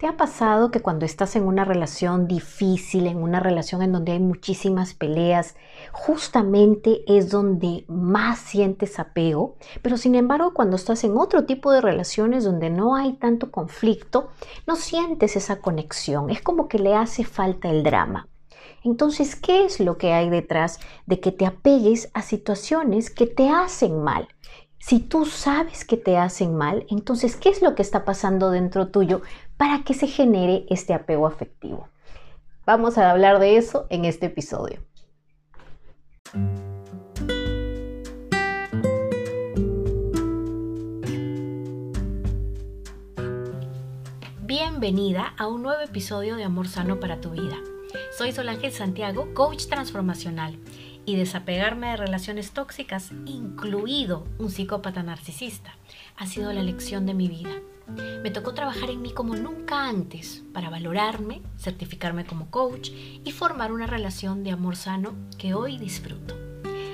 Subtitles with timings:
[0.00, 4.12] ¿Te ha pasado que cuando estás en una relación difícil, en una relación en donde
[4.12, 5.56] hay muchísimas peleas,
[5.92, 9.56] justamente es donde más sientes apego?
[9.82, 14.30] Pero sin embargo, cuando estás en otro tipo de relaciones donde no hay tanto conflicto,
[14.66, 16.30] no sientes esa conexión.
[16.30, 18.26] Es como que le hace falta el drama.
[18.82, 23.50] Entonces, ¿qué es lo que hay detrás de que te apegues a situaciones que te
[23.50, 24.28] hacen mal?
[24.78, 28.88] Si tú sabes que te hacen mal, entonces, ¿qué es lo que está pasando dentro
[28.88, 29.20] tuyo
[29.60, 31.90] para que se genere este apego afectivo?
[32.64, 34.80] Vamos a hablar de eso en este episodio.
[44.40, 47.58] Bienvenida a un nuevo episodio de Amor Sano para tu Vida.
[48.16, 50.58] Soy Solange Santiago, coach transformacional
[51.04, 55.76] y desapegarme de relaciones tóxicas, incluido un psicópata narcisista,
[56.16, 57.50] ha sido la lección de mi vida.
[58.22, 62.90] Me tocó trabajar en mí como nunca antes para valorarme, certificarme como coach
[63.24, 66.36] y formar una relación de amor sano que hoy disfruto.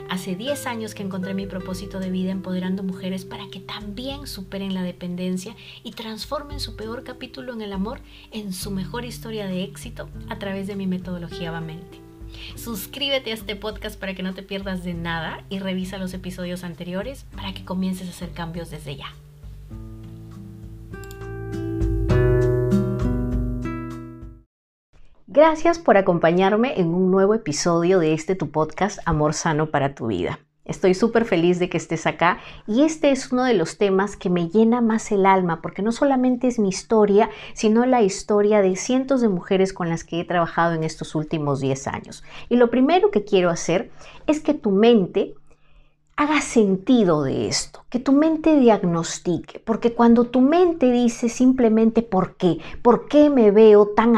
[0.08, 4.72] Hace 10 años que encontré mi propósito de vida empoderando mujeres para que también superen
[4.72, 8.00] la dependencia y transformen su peor capítulo en el amor
[8.30, 12.00] en su mejor historia de éxito a través de mi metodología Vamente.
[12.54, 16.62] Suscríbete a este podcast para que no te pierdas de nada y revisa los episodios
[16.62, 19.12] anteriores para que comiences a hacer cambios desde ya.
[25.36, 30.06] Gracias por acompañarme en un nuevo episodio de este tu podcast Amor Sano para tu
[30.06, 30.40] Vida.
[30.64, 34.30] Estoy súper feliz de que estés acá y este es uno de los temas que
[34.30, 38.76] me llena más el alma porque no solamente es mi historia, sino la historia de
[38.76, 42.24] cientos de mujeres con las que he trabajado en estos últimos 10 años.
[42.48, 43.90] Y lo primero que quiero hacer
[44.26, 45.34] es que tu mente
[46.16, 52.36] haga sentido de esto, que tu mente diagnostique, porque cuando tu mente dice simplemente por
[52.36, 54.16] qué, por qué me veo tan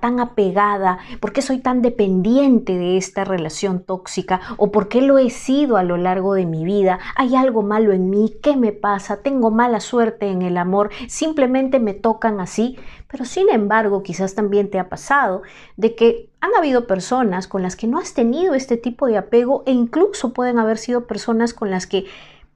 [0.00, 5.18] tan apegada, por qué soy tan dependiente de esta relación tóxica o por qué lo
[5.18, 8.72] he sido a lo largo de mi vida, hay algo malo en mí, ¿qué me
[8.72, 9.22] pasa?
[9.22, 14.70] Tengo mala suerte en el amor, simplemente me tocan así, pero sin embargo quizás también
[14.70, 15.42] te ha pasado
[15.76, 19.62] de que han habido personas con las que no has tenido este tipo de apego
[19.66, 22.06] e incluso pueden haber sido personas con las que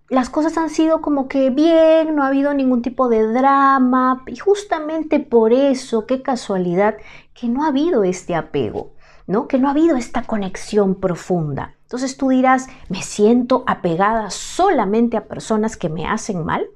[0.09, 4.37] las cosas han sido como que bien, no ha habido ningún tipo de drama y
[4.37, 6.97] justamente por eso, qué casualidad,
[7.33, 8.93] que no ha habido este apego,
[9.27, 9.49] ¿no?
[9.49, 11.75] Que no ha habido esta conexión profunda.
[11.83, 16.67] Entonces tú dirás, ¿me siento apegada solamente a personas que me hacen mal?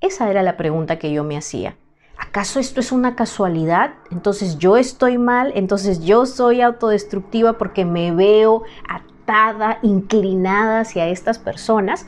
[0.00, 1.76] Esa era la pregunta que yo me hacía.
[2.20, 3.94] ¿acaso esto es una casualidad?
[4.12, 11.38] Entonces yo estoy mal, entonces yo soy autodestructiva porque me veo atada, inclinada hacia estas
[11.38, 12.06] personas.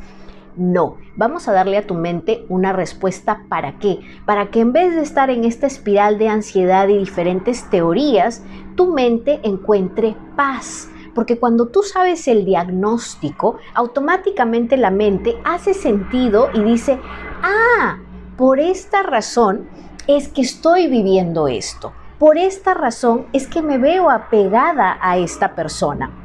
[0.57, 4.01] No, vamos a darle a tu mente una respuesta para qué.
[4.27, 8.43] Para que en vez de estar en esta espiral de ansiedad y diferentes teorías,
[8.75, 10.91] tu mente encuentre paz.
[11.15, 16.99] Porque cuando tú sabes el diagnóstico, automáticamente la mente hace sentido y dice,
[17.43, 17.99] ah,
[18.37, 19.69] por esta razón
[20.07, 21.93] es que estoy viviendo esto.
[22.19, 26.22] Por esta razón es que me veo apegada a esta persona.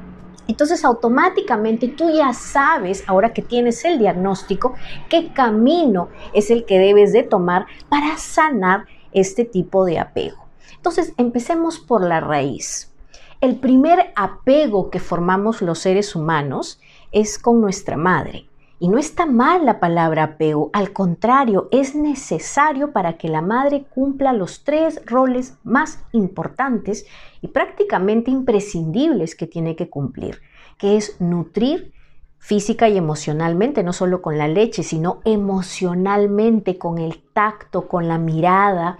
[0.47, 4.75] Entonces automáticamente tú ya sabes, ahora que tienes el diagnóstico,
[5.09, 10.45] qué camino es el que debes de tomar para sanar este tipo de apego.
[10.75, 12.93] Entonces empecemos por la raíz.
[13.41, 16.79] El primer apego que formamos los seres humanos
[17.11, 18.47] es con nuestra madre.
[18.79, 23.85] Y no está mal la palabra apego, al contrario, es necesario para que la madre
[23.85, 27.07] cumpla los tres roles más importantes
[27.41, 30.41] y prácticamente imprescindibles que tiene que cumplir,
[30.77, 31.91] que es nutrir
[32.37, 38.19] física y emocionalmente, no solo con la leche, sino emocionalmente, con el tacto, con la
[38.19, 38.99] mirada,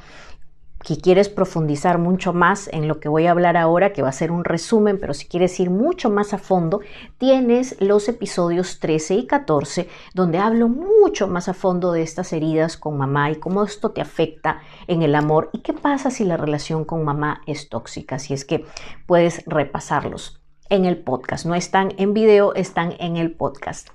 [0.86, 4.14] si quieres profundizar mucho más en lo que voy a hablar ahora, que va a
[4.14, 6.82] ser un resumen, pero si quieres ir mucho más a fondo,
[7.18, 12.78] tienes los episodios 13 y 14, donde hablo mucho más a fondo de estas heridas
[12.78, 16.38] con mamá y cómo esto te afecta en el amor y qué pasa si la
[16.38, 18.66] relación con mamá es tóxica, si es que
[19.08, 21.46] puedes repasarlos en el podcast.
[21.46, 23.90] No están en video, están en el podcast.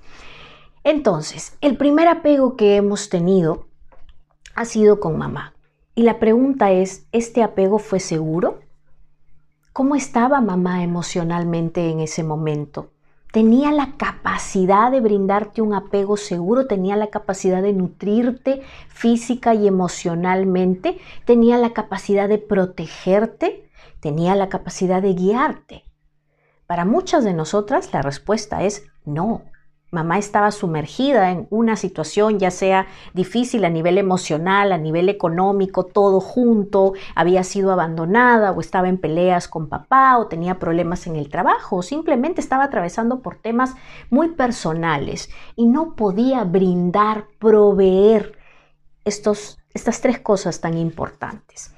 [0.83, 3.67] Entonces, el primer apego que hemos tenido
[4.53, 5.52] ha sido con mamá.
[5.95, 8.59] Y la pregunta es, ¿este apego fue seguro?
[9.73, 12.89] ¿Cómo estaba mamá emocionalmente en ese momento?
[13.31, 16.67] ¿Tenía la capacidad de brindarte un apego seguro?
[16.67, 20.99] ¿Tenía la capacidad de nutrirte física y emocionalmente?
[21.25, 23.69] ¿Tenía la capacidad de protegerte?
[23.99, 25.83] ¿Tenía la capacidad de guiarte?
[26.65, 29.43] Para muchas de nosotras la respuesta es no,
[29.93, 35.85] mamá estaba sumergida en una situación, ya sea difícil a nivel emocional, a nivel económico,
[35.85, 41.15] todo junto, había sido abandonada o estaba en peleas con papá o tenía problemas en
[41.15, 43.75] el trabajo o simplemente estaba atravesando por temas
[44.09, 48.37] muy personales y no podía brindar, proveer
[49.05, 51.73] estos, estas tres cosas tan importantes.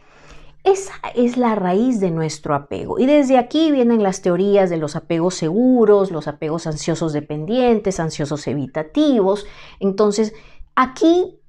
[0.66, 2.98] Esa es la raíz de nuestro apego.
[2.98, 8.48] Y desde aquí vienen las teorías de los apegos seguros, los apegos ansiosos dependientes, ansiosos
[8.48, 9.46] evitativos.
[9.80, 10.34] Entonces,
[10.76, 11.40] aquí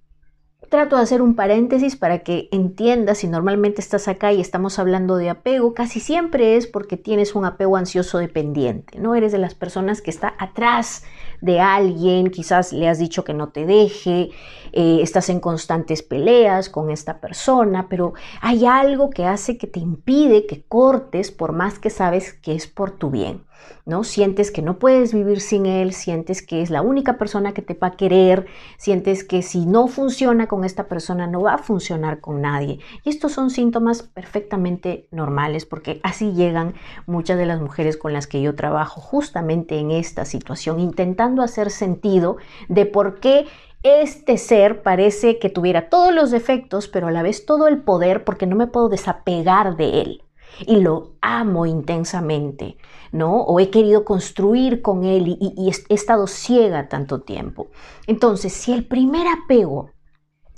[0.68, 5.16] Trato de hacer un paréntesis para que entiendas si normalmente estás acá y estamos hablando
[5.16, 9.54] de apego, casi siempre es porque tienes un apego ansioso dependiente, no eres de las
[9.54, 11.04] personas que está atrás
[11.40, 14.30] de alguien, quizás le has dicho que no te deje,
[14.72, 19.80] eh, estás en constantes peleas con esta persona, pero hay algo que hace que te
[19.80, 23.44] impide que cortes por más que sabes que es por tu bien.
[23.84, 24.04] ¿No?
[24.04, 27.74] Sientes que no puedes vivir sin él, sientes que es la única persona que te
[27.74, 32.20] va a querer, sientes que si no funciona con esta persona no va a funcionar
[32.20, 32.80] con nadie.
[33.04, 36.74] Y estos son síntomas perfectamente normales porque así llegan
[37.06, 41.70] muchas de las mujeres con las que yo trabajo justamente en esta situación, intentando hacer
[41.70, 42.36] sentido
[42.68, 43.46] de por qué
[43.82, 48.24] este ser parece que tuviera todos los defectos, pero a la vez todo el poder
[48.24, 50.25] porque no me puedo desapegar de él
[50.60, 52.76] y lo amo intensamente,
[53.12, 53.42] ¿no?
[53.42, 57.68] O he querido construir con él y, he estado ciega tanto tiempo.
[58.06, 59.90] Entonces, si el primer apego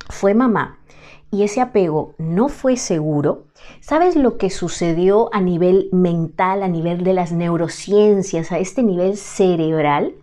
[0.09, 0.79] fue mamá
[1.31, 3.47] y ese apego no fue seguro,
[3.81, 9.17] ¿sabes lo que sucedió a nivel mental, a nivel de las neurociencias, a este nivel
[9.17, 10.15] cerebral?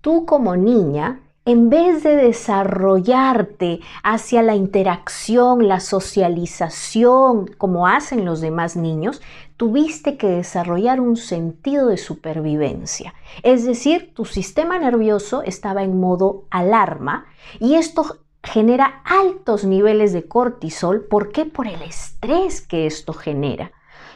[0.00, 8.40] Tú como niña en vez de desarrollarte hacia la interacción, la socialización, como hacen los
[8.40, 9.22] demás niños,
[9.56, 13.14] tuviste que desarrollar un sentido de supervivencia.
[13.44, 17.26] Es decir, tu sistema nervioso estaba en modo alarma
[17.60, 21.04] y esto genera altos niveles de cortisol.
[21.04, 21.46] ¿Por qué?
[21.46, 23.70] Por el estrés que esto genera.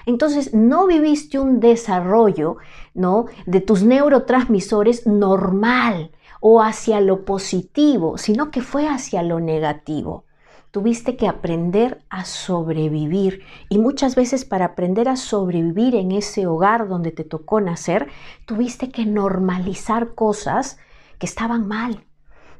[0.04, 2.56] Entonces, no viviste un desarrollo,
[2.92, 3.26] ¿no?
[3.46, 6.10] de tus neurotransmisores normal
[6.40, 10.24] o hacia lo positivo, sino que fue hacia lo negativo.
[10.70, 16.88] Tuviste que aprender a sobrevivir y muchas veces para aprender a sobrevivir en ese hogar
[16.88, 18.08] donde te tocó nacer,
[18.46, 20.78] tuviste que normalizar cosas
[21.18, 22.04] que estaban mal,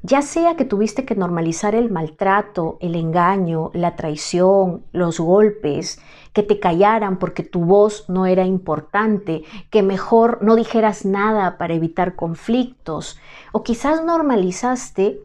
[0.02, 6.00] ya sea que tuviste que normalizar el maltrato, el engaño, la traición, los golpes,
[6.32, 11.75] que te callaran porque tu voz no era importante, que mejor no dijeras nada para
[11.75, 13.19] evitar conflictos,
[13.52, 15.20] o quizás normalizaste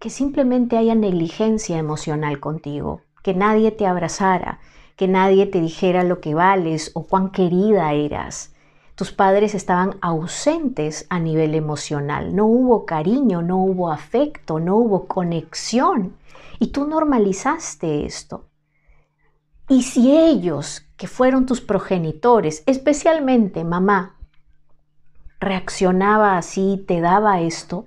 [0.00, 4.58] que simplemente haya negligencia emocional contigo, que nadie te abrazara,
[4.96, 8.54] que nadie te dijera lo que vales o cuán querida eras
[9.00, 15.06] tus padres estaban ausentes a nivel emocional, no hubo cariño, no hubo afecto, no hubo
[15.06, 16.18] conexión.
[16.58, 18.50] Y tú normalizaste esto.
[19.70, 24.18] Y si ellos, que fueron tus progenitores, especialmente mamá,
[25.38, 27.86] reaccionaba así, te daba esto,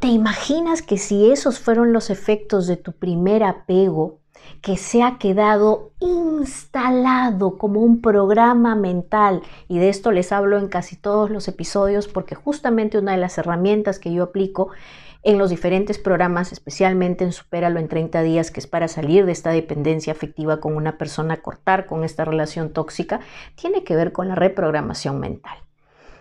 [0.00, 4.20] ¿te imaginas que si esos fueron los efectos de tu primer apego,
[4.60, 9.42] que se ha quedado instalado como un programa mental.
[9.68, 13.36] Y de esto les hablo en casi todos los episodios porque justamente una de las
[13.38, 14.70] herramientas que yo aplico
[15.24, 19.32] en los diferentes programas, especialmente en Supéralo en 30 días, que es para salir de
[19.32, 23.20] esta dependencia afectiva con una persona, cortar con esta relación tóxica,
[23.54, 25.58] tiene que ver con la reprogramación mental.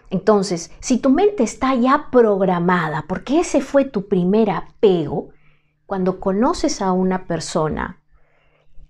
[0.09, 5.29] Entonces, si tu mente está ya programada, porque ese fue tu primer apego,
[5.85, 7.99] cuando conoces a una persona,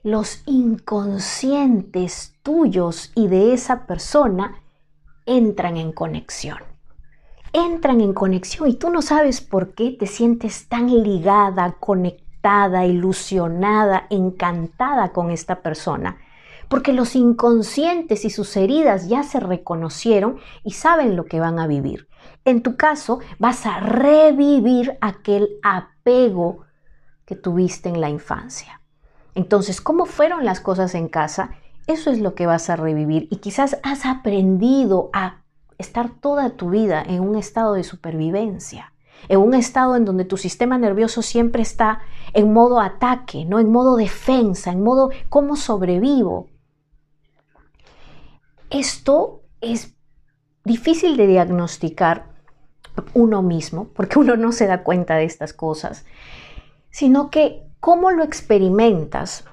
[0.03, 4.59] los inconscientes tuyos y de esa persona
[5.25, 6.57] entran en conexión.
[7.53, 14.07] Entran en conexión y tú no sabes por qué te sientes tan ligada, conectada, ilusionada,
[14.09, 16.17] encantada con esta persona.
[16.67, 21.67] Porque los inconscientes y sus heridas ya se reconocieron y saben lo que van a
[21.67, 22.09] vivir.
[22.43, 26.65] En tu caso, vas a revivir aquel apego
[27.25, 28.82] que tuviste en la infancia.
[29.35, 31.51] Entonces, ¿cómo fueron las cosas en casa?
[31.87, 35.43] Eso es lo que vas a revivir y quizás has aprendido a
[35.77, 38.93] estar toda tu vida en un estado de supervivencia,
[39.27, 41.99] en un estado en donde tu sistema nervioso siempre está
[42.33, 46.47] en modo ataque, no en modo defensa, en modo cómo sobrevivo.
[48.69, 49.95] Esto es
[50.63, 52.31] difícil de diagnosticar
[53.13, 56.05] uno mismo, porque uno no se da cuenta de estas cosas,
[56.89, 59.43] sino que cómo lo experimentas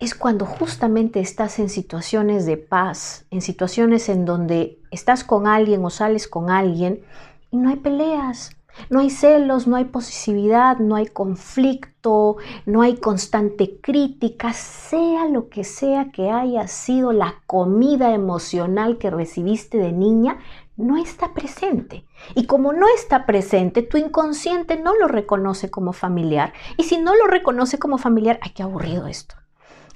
[0.00, 5.84] es cuando justamente estás en situaciones de paz, en situaciones en donde estás con alguien
[5.84, 7.04] o sales con alguien
[7.52, 8.50] y no hay peleas.
[8.88, 12.36] No hay celos, no hay posesividad, no hay conflicto,
[12.66, 19.10] no hay constante crítica, sea lo que sea que haya sido la comida emocional que
[19.10, 20.38] recibiste de niña,
[20.76, 22.06] no está presente.
[22.34, 26.52] Y como no está presente, tu inconsciente no lo reconoce como familiar.
[26.76, 29.34] Y si no lo reconoce como familiar, ay, qué aburrido esto.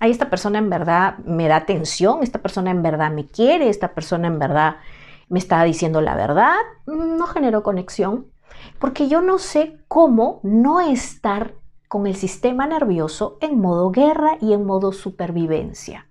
[0.01, 3.95] Ay, esta persona en verdad me da atención, esta persona en verdad me quiere, esta
[3.95, 4.77] persona en verdad
[5.29, 6.57] me está diciendo la verdad.
[6.87, 8.27] No generó conexión.
[8.79, 11.55] Porque yo no sé cómo no estar
[11.89, 16.09] con el sistema nervioso en modo guerra y en modo supervivencia.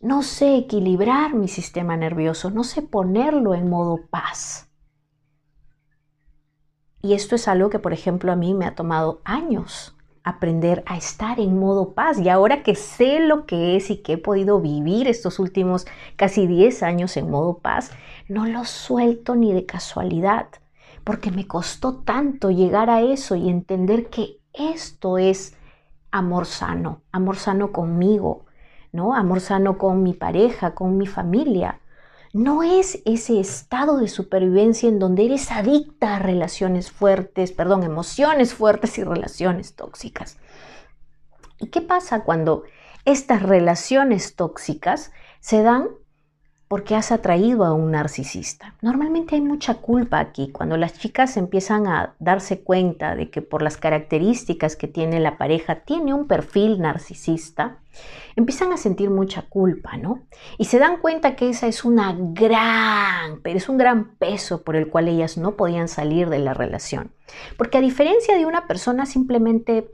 [0.00, 4.70] No sé equilibrar mi sistema nervioso, no sé ponerlo en modo paz.
[7.02, 10.96] Y esto es algo que, por ejemplo, a mí me ha tomado años aprender a
[10.96, 12.18] estar en modo paz.
[12.18, 16.46] Y ahora que sé lo que es y que he podido vivir estos últimos casi
[16.46, 17.90] 10 años en modo paz,
[18.26, 20.48] no lo suelto ni de casualidad,
[21.04, 25.56] porque me costó tanto llegar a eso y entender que esto es
[26.10, 28.46] amor sano, amor sano conmigo,
[28.92, 29.14] ¿no?
[29.14, 31.80] Amor sano con mi pareja, con mi familia.
[32.32, 38.54] No es ese estado de supervivencia en donde eres adicta a relaciones fuertes, perdón, emociones
[38.54, 40.38] fuertes y relaciones tóxicas.
[41.58, 42.62] ¿Y qué pasa cuando
[43.04, 45.88] estas relaciones tóxicas se dan
[46.70, 48.76] porque has atraído a un narcisista.
[48.80, 50.52] Normalmente hay mucha culpa aquí.
[50.52, 55.36] Cuando las chicas empiezan a darse cuenta de que por las características que tiene la
[55.36, 57.78] pareja tiene un perfil narcisista,
[58.36, 60.22] empiezan a sentir mucha culpa, ¿no?
[60.58, 64.76] Y se dan cuenta que esa es una gran, pero es un gran peso por
[64.76, 67.10] el cual ellas no podían salir de la relación.
[67.56, 69.90] Porque a diferencia de una persona simplemente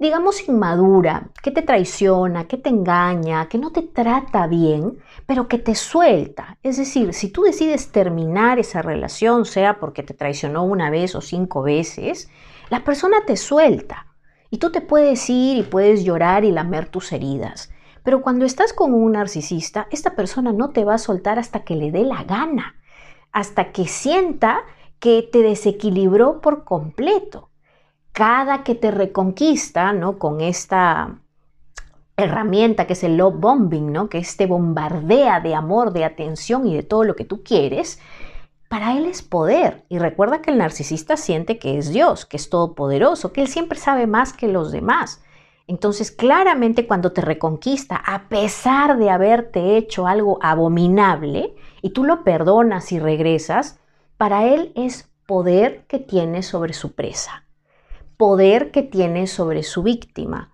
[0.00, 5.58] digamos, inmadura, que te traiciona, que te engaña, que no te trata bien, pero que
[5.58, 6.56] te suelta.
[6.62, 11.20] Es decir, si tú decides terminar esa relación, sea porque te traicionó una vez o
[11.20, 12.30] cinco veces,
[12.70, 14.06] la persona te suelta.
[14.48, 17.70] Y tú te puedes ir y puedes llorar y lamer tus heridas.
[18.02, 21.76] Pero cuando estás con un narcisista, esta persona no te va a soltar hasta que
[21.76, 22.74] le dé la gana,
[23.32, 24.60] hasta que sienta
[24.98, 27.49] que te desequilibró por completo
[28.12, 30.18] cada que te reconquista, ¿no?
[30.18, 31.16] Con esta
[32.16, 34.08] herramienta que es el love bombing, ¿no?
[34.08, 37.98] Que este bombardea de amor, de atención y de todo lo que tú quieres,
[38.68, 39.84] para él es poder.
[39.88, 43.78] Y recuerda que el narcisista siente que es Dios, que es todopoderoso, que él siempre
[43.78, 45.22] sabe más que los demás.
[45.66, 52.24] Entonces, claramente cuando te reconquista, a pesar de haberte hecho algo abominable, y tú lo
[52.24, 53.78] perdonas y regresas,
[54.16, 57.44] para él es poder que tiene sobre su presa
[58.20, 60.52] poder que tiene sobre su víctima.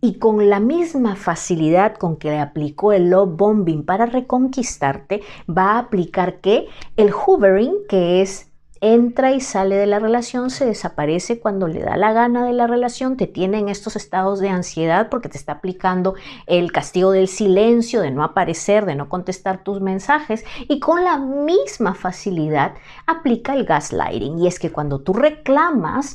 [0.00, 5.72] Y con la misma facilidad con que le aplicó el love bombing para reconquistarte, va
[5.72, 11.40] a aplicar que el hovering, que es entra y sale de la relación, se desaparece
[11.40, 15.08] cuando le da la gana de la relación, te tiene en estos estados de ansiedad
[15.08, 16.14] porque te está aplicando
[16.46, 21.18] el castigo del silencio, de no aparecer, de no contestar tus mensajes y con la
[21.18, 22.74] misma facilidad
[23.08, 24.38] aplica el gaslighting.
[24.38, 26.14] Y es que cuando tú reclamas,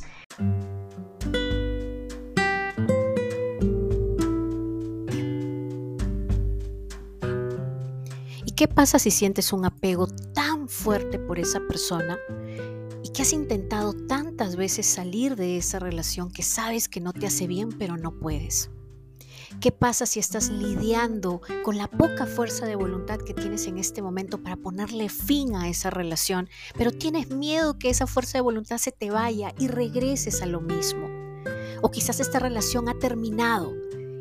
[8.56, 12.20] ¿Qué pasa si sientes un apego tan fuerte por esa persona
[13.02, 17.26] y que has intentado tantas veces salir de esa relación que sabes que no te
[17.26, 18.70] hace bien pero no puedes?
[19.60, 24.02] ¿Qué pasa si estás lidiando con la poca fuerza de voluntad que tienes en este
[24.02, 28.78] momento para ponerle fin a esa relación, pero tienes miedo que esa fuerza de voluntad
[28.78, 31.08] se te vaya y regreses a lo mismo?
[31.82, 33.72] O quizás esta relación ha terminado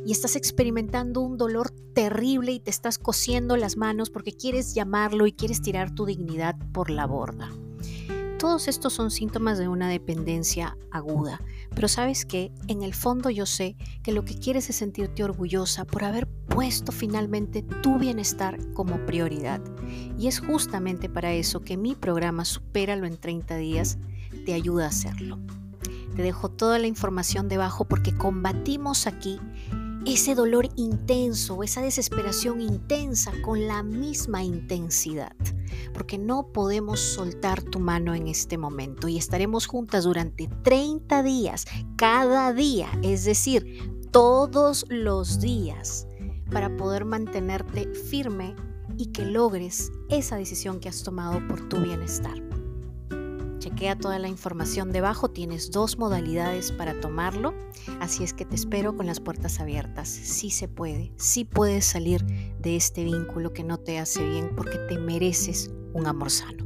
[0.05, 5.27] y estás experimentando un dolor terrible y te estás cosiendo las manos porque quieres llamarlo
[5.27, 7.49] y quieres tirar tu dignidad por la borda.
[8.43, 11.39] Todos estos son síntomas de una dependencia aguda,
[11.73, 15.85] pero sabes que en el fondo yo sé que lo que quieres es sentirte orgullosa
[15.85, 19.61] por haber puesto finalmente tu bienestar como prioridad.
[20.19, 23.97] Y es justamente para eso que mi programa Supéralo en 30 días
[24.45, 25.39] te ayuda a hacerlo.
[26.13, 29.39] Te dejo toda la información debajo porque combatimos aquí
[30.05, 35.35] ese dolor intenso, esa desesperación intensa con la misma intensidad,
[35.93, 41.65] porque no podemos soltar tu mano en este momento y estaremos juntas durante 30 días,
[41.95, 46.07] cada día, es decir, todos los días,
[46.51, 48.55] para poder mantenerte firme
[48.97, 52.41] y que logres esa decisión que has tomado por tu bienestar.
[53.63, 57.53] Chequea toda la información debajo, tienes dos modalidades para tomarlo,
[58.01, 60.09] así es que te espero con las puertas abiertas.
[60.09, 62.25] Sí se puede, sí puedes salir
[62.59, 66.62] de este vínculo que no te hace bien porque te mereces un amor sano.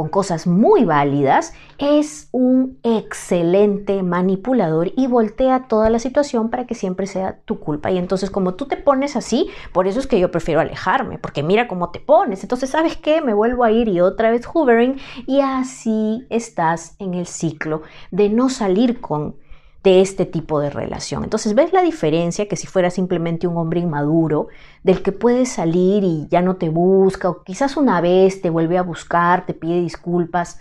[0.00, 6.74] Con cosas muy válidas, es un excelente manipulador y voltea toda la situación para que
[6.74, 7.90] siempre sea tu culpa.
[7.90, 11.42] Y entonces como tú te pones así, por eso es que yo prefiero alejarme, porque
[11.42, 12.42] mira cómo te pones.
[12.42, 13.20] Entonces, ¿sabes qué?
[13.20, 18.30] Me vuelvo a ir y otra vez hovering y así estás en el ciclo de
[18.30, 19.36] no salir con
[19.82, 21.24] de este tipo de relación.
[21.24, 24.48] Entonces, ¿ves la diferencia que si fuera simplemente un hombre inmaduro,
[24.82, 28.76] del que puedes salir y ya no te busca, o quizás una vez te vuelve
[28.76, 30.58] a buscar, te pide disculpas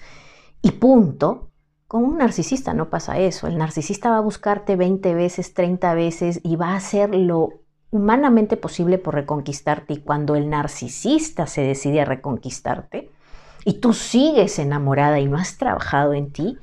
[0.62, 1.50] y punto?
[1.88, 3.48] Con un narcisista no pasa eso.
[3.48, 7.50] El narcisista va a buscarte 20 veces, 30 veces y va a hacer lo
[7.92, 9.94] humanamente posible por reconquistarte.
[9.94, 13.10] Y cuando el narcisista se decide a reconquistarte
[13.66, 16.60] y tú sigues enamorada y no has trabajado en ti,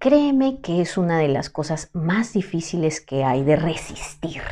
[0.00, 4.42] créeme que es una de las cosas más difíciles que hay de resistir.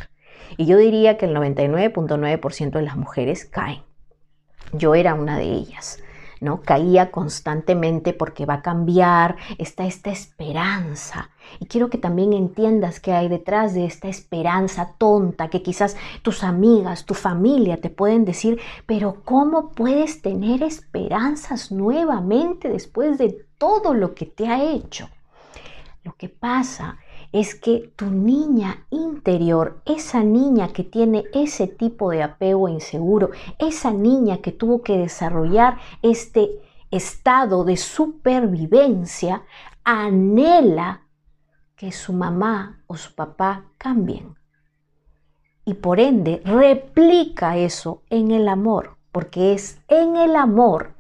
[0.59, 3.83] Y yo diría que el 99.9% de las mujeres caen.
[4.73, 6.02] Yo era una de ellas.
[6.40, 6.61] ¿no?
[6.61, 11.31] Caía constantemente porque va a cambiar, está esta esperanza.
[11.61, 16.45] Y quiero que también entiendas que hay detrás de esta esperanza tonta que quizás tus
[16.45, 23.95] amigas, tu familia te pueden decir, pero ¿cómo puedes tener esperanzas nuevamente después de todo
[23.95, 25.09] lo que te ha hecho?
[26.09, 26.97] Lo que pasa
[27.33, 33.93] es que tu niña interior, esa niña que tiene ese tipo de apego inseguro, esa
[33.93, 39.43] niña que tuvo que desarrollar este estado de supervivencia,
[39.85, 41.03] anhela
[41.77, 44.35] que su mamá o su papá cambien.
[45.67, 50.95] Y por ende replica eso en el amor, porque es en el amor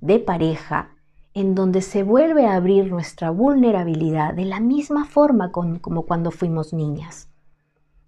[0.00, 0.97] de pareja
[1.40, 6.72] en donde se vuelve a abrir nuestra vulnerabilidad de la misma forma como cuando fuimos
[6.72, 7.28] niñas.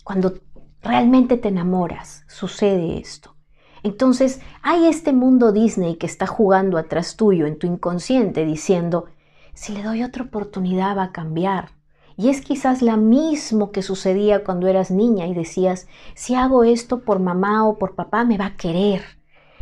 [0.03, 0.35] Cuando
[0.83, 3.37] realmente te enamoras, sucede esto.
[3.85, 9.07] Entonces hay este mundo Disney que está jugando atrás tuyo en tu inconsciente diciendo,
[9.55, 11.71] si le doy otra oportunidad va a cambiar.
[12.17, 17.05] Y es quizás la mismo que sucedía cuando eras niña y decías, si hago esto
[17.05, 19.03] por mamá o por papá me va a querer,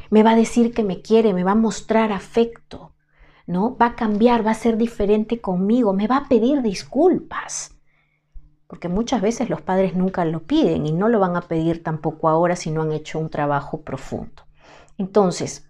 [0.09, 2.95] me va a decir que me quiere, me va a mostrar afecto.
[3.49, 3.77] ¿No?
[3.77, 7.75] Va a cambiar, va a ser diferente conmigo, me va a pedir disculpas.
[8.67, 12.29] Porque muchas veces los padres nunca lo piden y no lo van a pedir tampoco
[12.29, 14.43] ahora si no han hecho un trabajo profundo.
[14.99, 15.67] Entonces,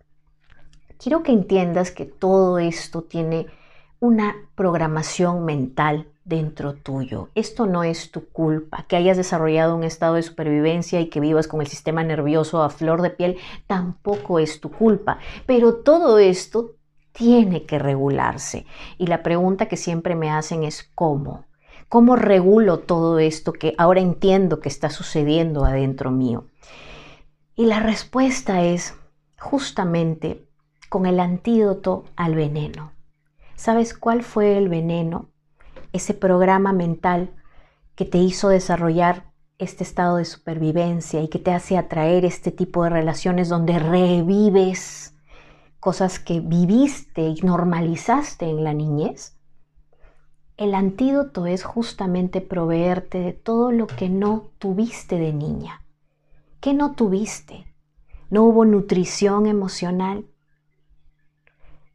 [0.99, 3.47] quiero que entiendas que todo esto tiene
[4.01, 7.29] una programación mental dentro tuyo.
[7.37, 8.87] Esto no es tu culpa.
[8.89, 12.71] Que hayas desarrollado un estado de supervivencia y que vivas con el sistema nervioso a
[12.71, 13.37] flor de piel,
[13.69, 15.19] tampoco es tu culpa.
[15.47, 16.75] Pero todo esto
[17.19, 18.65] tiene que regularse.
[18.97, 21.45] Y la pregunta que siempre me hacen es ¿cómo?
[21.89, 26.47] ¿Cómo regulo todo esto que ahora entiendo que está sucediendo adentro mío?
[27.57, 28.95] Y la respuesta es
[29.41, 30.47] justamente
[30.89, 32.93] con el antídoto al veneno.
[33.57, 35.29] ¿Sabes cuál fue el veneno?
[35.93, 37.31] Ese programa mental
[37.97, 42.85] que te hizo desarrollar este estado de supervivencia y que te hace atraer este tipo
[42.85, 45.18] de relaciones donde revives
[45.81, 49.39] cosas que viviste y normalizaste en la niñez,
[50.57, 55.85] el antídoto es justamente proveerte de todo lo que no tuviste de niña.
[56.61, 57.73] ¿Qué no tuviste?
[58.29, 60.27] No hubo nutrición emocional,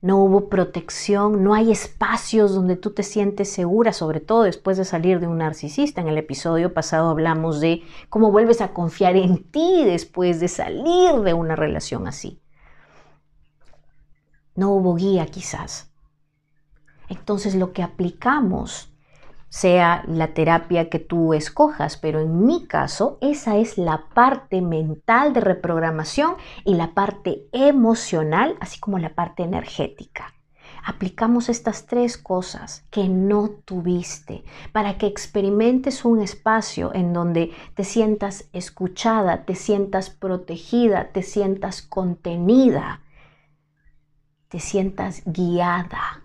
[0.03, 4.83] no hubo protección, no hay espacios donde tú te sientes segura, sobre todo después de
[4.83, 6.01] salir de un narcisista.
[6.01, 11.21] En el episodio pasado hablamos de cómo vuelves a confiar en ti después de salir
[11.21, 12.42] de una relación así.
[14.55, 15.91] No hubo guía quizás.
[17.09, 18.93] Entonces lo que aplicamos,
[19.49, 25.31] sea la terapia que tú escojas, pero en mi caso esa es la parte mental
[25.33, 30.33] de reprogramación y la parte emocional, así como la parte energética.
[30.83, 37.83] Aplicamos estas tres cosas que no tuviste para que experimentes un espacio en donde te
[37.83, 43.02] sientas escuchada, te sientas protegida, te sientas contenida
[44.53, 46.21] te sientas guiada.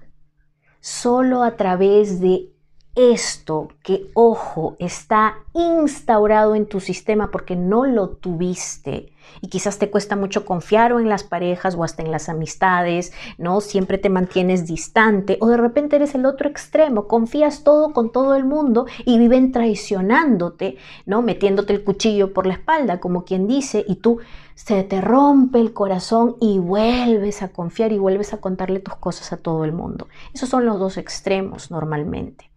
[0.81, 2.53] Solo a través de
[2.99, 9.89] esto que, ojo, está instaurado en tu sistema porque no lo tuviste y quizás te
[9.89, 13.61] cuesta mucho confiar o en las parejas o hasta en las amistades, ¿no?
[13.61, 18.35] Siempre te mantienes distante o de repente eres el otro extremo, confías todo con todo
[18.35, 21.23] el mundo y viven traicionándote, ¿no?
[21.23, 24.19] Metiéndote el cuchillo por la espalda, como quien dice, y tú
[24.55, 29.33] se te rompe el corazón y vuelves a confiar y vuelves a contarle tus cosas
[29.33, 30.09] a todo el mundo.
[30.35, 32.51] Esos son los dos extremos normalmente.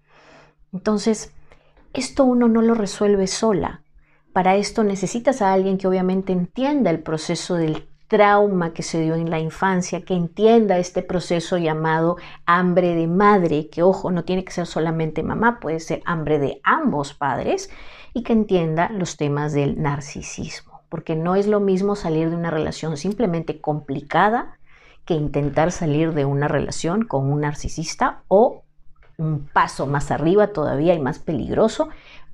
[0.72, 1.34] Entonces,
[1.94, 3.84] esto uno no lo resuelve sola.
[4.34, 9.16] Para esto necesitas a alguien que obviamente entienda el proceso del trauma que se dio
[9.16, 14.44] en la infancia, que entienda este proceso llamado hambre de madre, que ojo, no tiene
[14.44, 17.70] que ser solamente mamá, puede ser hambre de ambos padres,
[18.14, 22.52] y que entienda los temas del narcisismo, porque no es lo mismo salir de una
[22.52, 24.58] relación simplemente complicada
[25.06, 28.64] que intentar salir de una relación con un narcisista o
[29.22, 31.90] un paso más arriba todavía y más peligroso,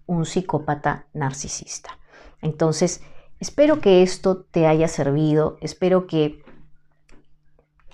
[0.05, 1.97] un psicópata narcisista.
[2.41, 3.01] Entonces,
[3.39, 6.43] Espero que esto te haya servido, espero que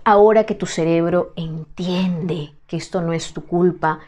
[0.05, 3.99] ahora que tu cerebro entiende que esto no es tu culpa,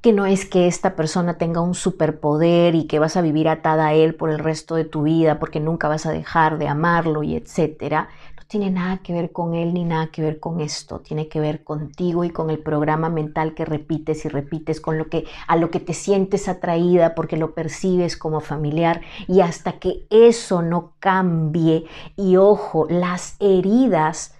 [0.00, 3.86] que no es que esta persona tenga un superpoder y que vas a vivir atada
[3.86, 7.22] a él por el resto de tu vida porque nunca vas a dejar de amarlo
[7.22, 8.08] y etcétera,
[8.48, 11.64] tiene nada que ver con él ni nada que ver con esto, tiene que ver
[11.64, 15.70] contigo y con el programa mental que repites y repites, con lo que a lo
[15.70, 19.00] que te sientes atraída porque lo percibes como familiar.
[19.26, 24.34] Y hasta que eso no cambie y ojo, las heridas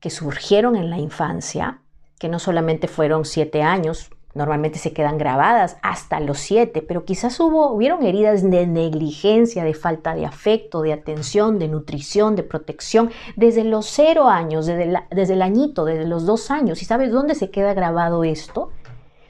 [0.00, 1.80] que surgieron en la infancia,
[2.18, 7.38] que no solamente fueron siete años, normalmente se quedan grabadas hasta los siete, pero quizás
[7.40, 13.10] hubo, hubieron heridas de negligencia, de falta de afecto, de atención, de nutrición, de protección,
[13.36, 16.80] desde los cero años, desde, desde el añito, desde los dos años.
[16.80, 18.70] ¿Y sabes dónde se queda grabado esto?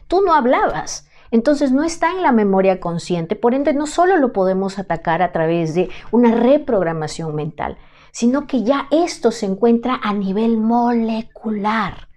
[0.07, 1.09] Tú no hablabas.
[1.31, 5.33] Entonces no está en la memoria consciente, por ende no solo lo podemos atacar a
[5.33, 7.77] través de una reprogramación mental,
[8.13, 12.09] sino que ya esto se encuentra a nivel molecular.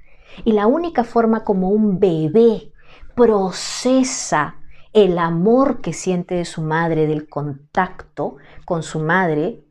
[0.45, 2.70] Y la única forma como un bebé
[3.15, 4.55] procesa
[4.93, 9.63] el amor que siente de su madre, del contacto con su madre,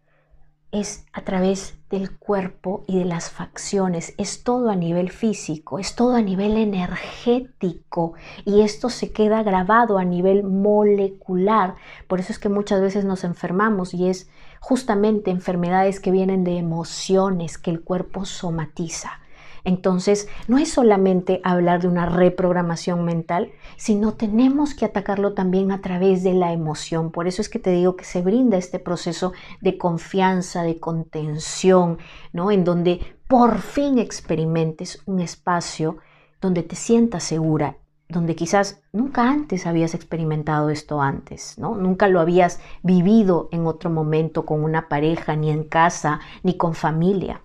[0.72, 5.96] es a través del cuerpo y de las facciones, es todo a nivel físico, es
[5.96, 11.74] todo a nivel energético y esto se queda grabado a nivel molecular.
[12.07, 16.57] Por eso es que muchas veces nos enfermamos y es justamente enfermedades que vienen de
[16.59, 19.19] emociones que el cuerpo somatiza.
[19.64, 25.81] Entonces, no es solamente hablar de una reprogramación mental, sino tenemos que atacarlo también a
[25.81, 27.11] través de la emoción.
[27.11, 31.99] Por eso es que te digo que se brinda este proceso de confianza, de contención,
[32.33, 32.51] ¿no?
[32.51, 35.99] En donde por fin experimentes un espacio
[36.40, 37.77] donde te sientas segura,
[38.09, 41.77] donde quizás nunca antes habías experimentado esto antes, ¿no?
[41.77, 46.75] Nunca lo habías vivido en otro momento con una pareja, ni en casa, ni con
[46.75, 47.42] familia.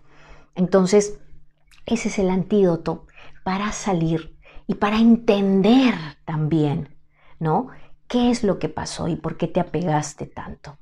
[0.55, 1.19] Entonces,
[1.85, 3.05] ese es el antídoto
[3.43, 5.93] para salir y para entender
[6.25, 6.95] también,
[7.39, 7.67] ¿no?
[8.07, 10.77] ¿Qué es lo que pasó y por qué te apegaste tanto?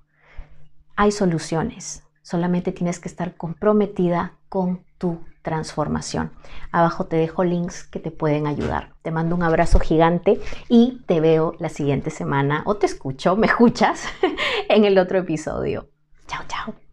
[0.95, 6.31] Hay soluciones, solamente tienes que estar comprometida con tu transformación.
[6.71, 8.93] Abajo te dejo links que te pueden ayudar.
[9.01, 10.39] Te mando un abrazo gigante
[10.69, 14.05] y te veo la siguiente semana o te escucho, me escuchas
[14.69, 15.89] en el otro episodio.
[16.27, 16.92] Chao, chao.